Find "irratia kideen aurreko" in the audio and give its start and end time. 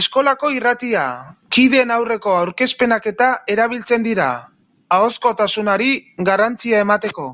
0.56-2.36